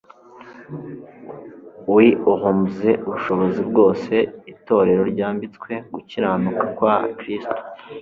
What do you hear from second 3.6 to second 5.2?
bwose. Itorero